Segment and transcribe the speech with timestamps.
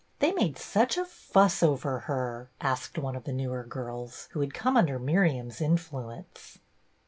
[0.17, 4.51] They made such a fuss over her," asked one of the newer girls, who had
[4.51, 6.57] come under Miriam's influence.